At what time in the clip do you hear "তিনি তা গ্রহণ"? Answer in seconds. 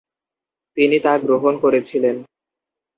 0.77-1.53